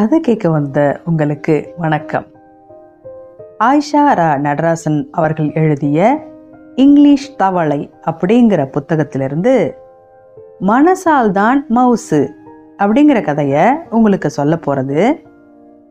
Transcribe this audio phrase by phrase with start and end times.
[0.00, 2.26] கதை கேட்க வந்த உங்களுக்கு வணக்கம்.
[3.58, 6.18] ஆயிஷா ரா நடராசன் அவர்கள் எழுதிய
[6.74, 9.72] இங்கிலீஷ் தவளை அப்படிங்கிற புத்தகத்திலிருந்து
[10.66, 12.28] மனசால் தான் மவுசு
[12.78, 15.20] அப்படிங்கிற கதையை உங்களுக்கு சொல்ல போகிறது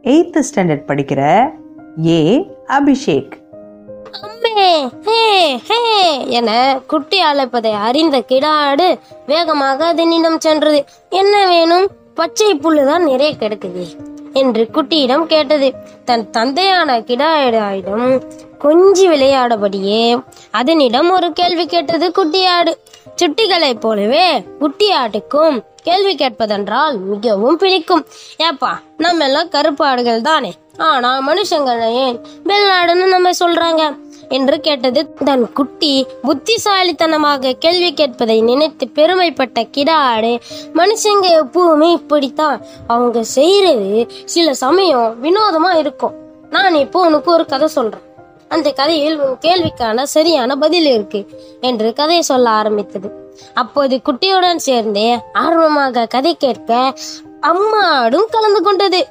[0.03, 1.51] எயித்து ஸ்டாண்டர்ட் படிக்கிற
[2.07, 3.31] ஏ அபிஷேக்.
[5.67, 10.83] ஹே என குட்டி அழைப்பதை அறிந்த கிடாடு வேகமாக அதனிடம் சென்றது.
[11.09, 11.87] என்ன வேணும்?
[12.19, 13.83] பச்சை புல்லுதான் நிறைய கிடக்குது
[14.33, 15.73] என்று குட்டியிடம் கேட்டது.
[16.05, 18.21] தன் தந்தையான கிடாயிடம்
[18.59, 20.19] கொஞ்சி விளையாடபடியே
[20.51, 22.73] அதனிடம் ஒரு கேள்வி கேட்டது குட்டியாடு.
[23.15, 28.05] சுட்டிகளைப் போலவே குட்டியாட்டுக்கும் கேள்வி கேட்பதென்றால் மிகவும் பிடிக்கும்.
[28.37, 30.53] ஏப்பா நம்ம எல்லாம் கருப்பாடுகள் தானே.
[30.77, 33.97] ஆனா மனுஷங்களை ஏன் வெள்ளாடுன்னு நம்ம சொல்றாங்க.
[34.29, 40.31] என்று கேட்டது தன் குட்டி புத்திசாலித்தனமாக கேள்வி கேட்பதை நினைத்து பெருமைப்பட்ட கிடாடு
[40.73, 42.61] மனுஷங்க எப்பவுமே இப்படித்தான்.
[42.87, 46.13] அவங்க செய்யறது சில சமயம் வினோதமா இருக்கும்.
[46.49, 48.05] நான் இப்போ உனக்கு ஒரு கதை சொல்றேன்.
[48.47, 51.19] அந்த கதையில் உன் கேள்விக்கான சரியான பதில் இருக்கு
[51.61, 53.09] என்று கதையை சொல்ல ஆரம்பித்தது.
[53.53, 56.93] அப்போது குட்டியுடன் சேர்ந்து ஆர்வமாக கதை கேட்க
[57.41, 59.07] அம்மாடும் கலந்து கொண்டது.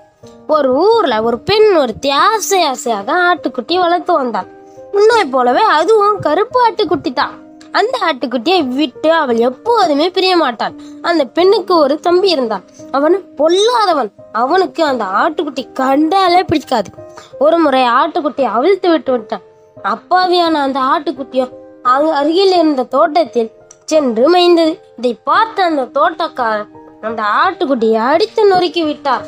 [0.49, 4.57] ஒரு ஊர்ல ஒரு பெண் ஒருத்தி ஆசை ஆசையாக ஆட்டுக்குட்டி வளர்த்து வந்தாள்.
[4.93, 7.35] முன்னே போலவே அதுவும் கருப்பு ஆட்டுக்குட்டி தான்
[7.71, 10.75] அந்த ஆட்டுக்குட்டியை விட்டு அவள் எப்போதுமே பிரிய மாட்டாள்.
[11.03, 12.65] அந்த பெண்ணுக்கு ஒரு தம்பி இருந்தான்.
[12.91, 14.11] அவன் பொல்லாதவன்.
[14.33, 16.91] அவனுக்கு அந்த ஆட்டுக்குட்டி கண்டாலே பிடிக்காது.
[17.39, 19.45] ஒரு முறை ஆட்டுக்குட்டியை அவிழ்த்து விட்டு விட்டான்.
[19.85, 21.47] அப்பாவியான அந்த ஆட்டுக்குட்டியோ
[21.83, 23.53] அங்கு அருகில் இருந்த தோட்டத்தில்
[23.85, 24.73] சென்று மேய்ந்தது.
[24.97, 29.27] இதை பார்த்த அந்த தோட்டக்காரன் அந்த ஆட்டுக்குட்டியை அடித்து நொறுக்கி விட்டார்.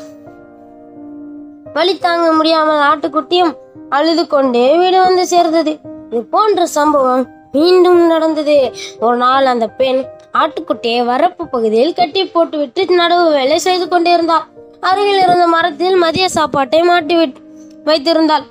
[1.73, 3.53] வழி தாங்க முடியாமல் ஆட்டுக்குட்டியும்
[3.97, 5.73] அழுது கொண்டே வீடு வந்து சேர்ந்தது.
[6.11, 8.57] இது போன்ற சம்பவம் மீண்டும் நடந்தது.
[9.05, 10.01] ஒரு நாள் அந்த பெண்
[10.41, 14.47] ஆட்டுக்குட்டியை வரப்பு பகுதியில் கட்டி போட்டுவிட்டு நடவு வேலை செய்து கொண்டிருந்தாள்
[14.89, 17.41] அருகில் இருந்த மரத்தில் மதிய சாப்பாட்டை மாட்டி விட்டு
[17.87, 18.45] வைத்திருந்தாள்.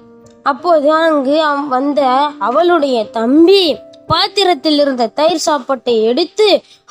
[0.50, 1.38] அப்போது அங்கு
[1.74, 2.02] வந்த
[2.48, 3.62] அவளுடைய தம்பி
[4.12, 6.46] பாத்திரத்தில் இருந்த தயிர் சாப்பாட்டை எடுத்து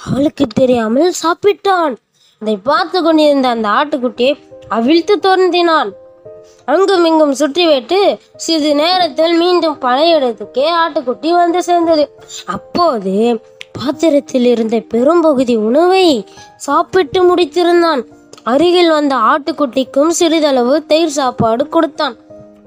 [0.06, 1.96] அவளுக்கு தெரியாமல் சாப்பிட்டான்.
[2.42, 4.34] அதை பார்த்து கொண்டிருந்த அந்த ஆட்டுக்குட்டியை
[4.78, 5.90] அவிழ்த்து தோன்றினான்
[6.66, 12.04] அங்கும் இங்கும் சுற்றிவிட்டு சிறிது நேரத்தில் மீண்டும் பழைய இடத்துக்கே ஆட்டுக்குட்டி வந்து சேர்ந்தது.
[12.46, 13.40] அப்போது
[13.72, 16.26] பாத்திரத்தில் இருந்த பெரும்பகுதி உணவை
[16.58, 18.02] சாப்பிட்டு முடித்திருந்தான்.
[18.44, 22.16] அருகில் வந்த ஆட்டுக்குட்டிக்கும் சிறிதளவு தயிர் சாப்பாடு கொடுத்தான்.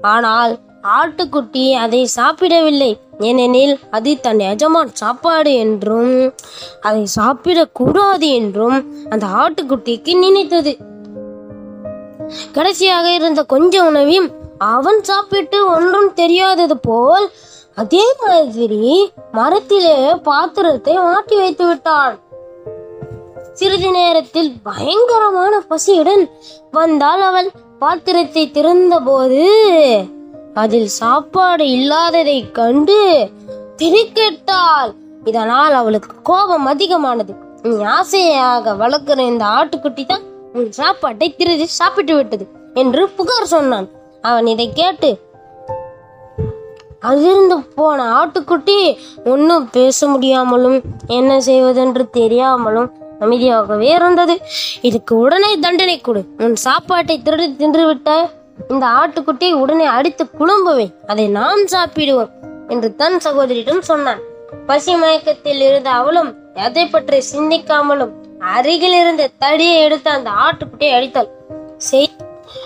[0.01, 0.59] ஆனால்
[0.99, 2.91] ஆட்டுக்குட்டி அதை சாப்பிடவில்லை.
[3.19, 6.33] ஏனெனில் அது தன் எஜமான் சாப்பாடு என்றும்
[6.81, 8.77] அதை சாப்பிடக்கூடாது என்றும்
[9.09, 10.77] அந்த ஆட்டுக்குட்டிக்கு நினைத்தது.
[12.51, 17.27] கடைசியாக இருந்த கொஞ்ச உணவையும் அவன் சாப்பிட்டு ஒன்றும் தெரியாதது போல்
[17.75, 22.15] அதே மாதிரி மரத்திலே பாத்திரத்தை மாட்டி வைத்து விட்டான்.
[23.53, 26.23] சிறிது நேரத்தில் பயங்கரமான பசியுடன்
[26.71, 27.49] வந்தால் அவள்.
[27.79, 29.45] பாத்திரத்தை திறந்தபோது
[30.53, 32.99] அதில் சாப்பாடு இல்லாததை கண்டு
[33.77, 34.91] திணிக்கெட்டாள்.
[35.23, 37.33] இதனால் அவளுக்கு கோபம் அதிகமானது.
[37.61, 40.25] நீ ஆசையாக வளர்க்கிற இந்த ஆட்டுக்குட்டி தான்
[40.57, 42.45] உன் சாப்பாட்டை திருடி சாப்பிட்டு விட்டது
[42.81, 43.87] என்று புகார் சொன்னான்.
[44.21, 45.09] அவன் இதை கேட்டு
[47.09, 48.75] அதிர்ந்து போன ஆட்டுக்குட்டி
[49.31, 50.77] ஒன்றும் பேச முடியாமலும்
[51.17, 54.35] என்ன செய்வதென்று தெரியாமலும் அமைதியாகவே இருந்தது.
[54.81, 56.21] இதுக்கு உடனே தண்டனை கொடு.
[56.37, 58.09] உன் சாப்பாட்டை திருடி தின்று விட்ட
[58.69, 62.31] இந்த ஆட்டுக்குட்டியை உடனே அடித்து குழும்புவேன் அதை நாம் சாப்பிடுவோம்
[62.67, 64.21] என்று தன் சகோதரியிடம் சொன்னான்.
[64.65, 66.31] பசி மயக்கத்தில் இருந்த அவளும்
[66.67, 68.13] எதை பற்றி சிந்திக்காமலும்
[68.51, 71.29] அருகில் இருந்த தடியை எடுத்து அந்த ஆட்டுக்குட்டியை அடித்தாள்.
[71.77, 72.09] செய்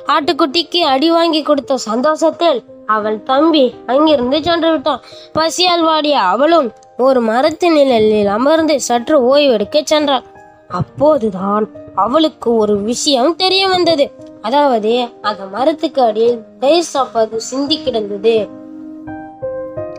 [0.08, 5.02] ஆட்டுக்குட்டிக்கு அடி வாங்கி கொடுத்த சந்தோஷத்தில் அவள் தம்பி அங்கிருந்து சென்று விட்டான்.
[5.34, 10.26] பசியால் வாடிய அவளும் ஒரு மரத்தின் நிழலில் அமர்ந்து சற்று ஓய்வெடுக்க சென்றாள்.
[10.68, 14.12] அப்போதுதான் அவளுக்கு ஒரு விஷயம் தெரிய வந்தது.
[14.42, 18.36] அதாவது அந்த மரத்துக்கு அடியில் தயிர் சாப்பாடு சிந்தி கிடந்தது.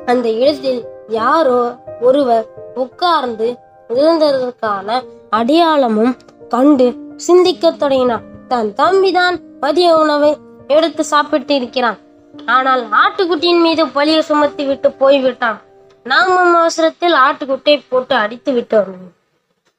[0.07, 3.59] அந்த இடத்தில் யாரோ ஒருவர் உட்கார்ந்து
[3.89, 6.17] இருந்ததற்கான அடையாளமும்
[6.49, 8.23] கண்டு சிந்திக்கத் தொடங்கினான்.
[8.49, 10.37] தன் தம்பிதான் மதிய உணவை
[10.67, 11.99] எடுத்து சாப்பிட்டு இருக்கிறான்
[12.47, 15.61] ஆனால் ஆட்டுக்குட்டியின் மீது பழியை சுமத்தி விட்டு போய்விட்டான்.
[16.05, 18.95] நாமும் அவசரத்தில் ஆட்டுக்குட்டியை போட்டு அடித்து விட்டோம்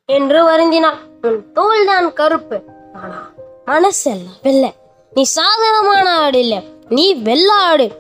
[0.06, 0.97] என்று வருந்தினான்.
[1.21, 2.61] உன் தோல்தான் கருப்பு.
[2.94, 3.31] ஆனா
[3.65, 4.73] மனசல்ல வெள்ளை
[5.13, 6.61] நீ சாதாரணமான ஆடு இல்ல.
[6.89, 7.91] நீ வெள்ள ஆடு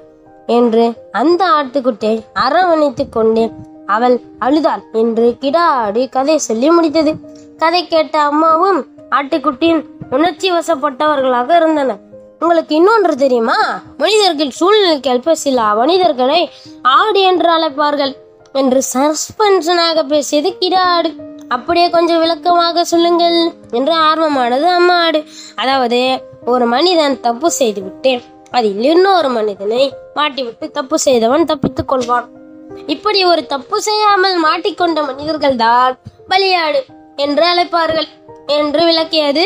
[0.47, 3.51] என்று அந்த ஆட்டுக்குட்டியை அரவணைத்துக் கொண்டு
[3.95, 7.13] அவள் அழுதாள் என்று கிடாடு கதை சொல்லி முடித்தது.
[7.57, 8.79] கதை கேட்ட அம்மாவும்
[9.17, 12.01] ஆட்டுக்குட்டியின் உணர்ச்சி வசப்பட்டவர்களாக இருந்தனர்.
[12.41, 13.57] உங்களுக்கு இன்னொன்று தெரியுமா?
[13.97, 16.41] மனிதர்கள் சூழ்நிலைக்கு ஏற்ப சில மனிதர்களை
[16.81, 18.13] ஆடு என்று அழைப்பார்கள்
[18.53, 21.11] என்று சஸ்பென்ஷனாக பேசியது கிடாடு.
[21.47, 23.37] அப்படியே கொஞ்சம் விளக்கமாக சொல்லுங்கள்
[23.71, 25.21] என்று ஆர்வமானது அம்மா ஆடு
[25.55, 26.01] அதாவது
[26.45, 28.13] ஒரு மனிதன் தப்பு செய்துவிட்டு
[28.51, 29.83] அதில் இன்னொரு மனிதனை
[30.15, 32.27] மாட்டிவிட்டு தப்பு செய்தவன் தப்பித்துக் கொள்வான்.
[32.87, 35.97] இப்படி ஒரு தப்பு செய்யாமல் மாட்டிக்கொண்ட மனிதர்கள் தான்
[36.29, 36.79] பலியாடு
[37.15, 38.07] என்று அழைப்பார்கள்
[38.45, 39.43] என்று விளக்கியது.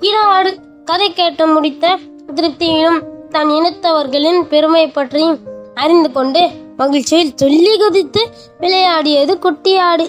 [0.00, 0.50] இராடு
[0.84, 1.98] கதை கேட்டு முடித்த
[2.34, 2.98] திருப்தியிலும்
[3.30, 5.38] தன் இனத்தவர்களின் பெருமை பற்றியும்
[5.74, 8.28] அறிந்து கொண்டு மகிழ்ச்சியில் துள்ளி குதித்து
[8.58, 10.06] விளையாடியது குட்டியாடு.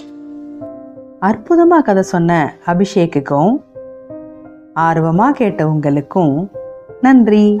[1.20, 3.54] அற்புதமா கதை சொன்ன அபிஷேக்குக்கும்
[4.80, 6.50] ஆர்வமா கேட்ட உங்களுக்கும்
[7.00, 7.60] நன்றி.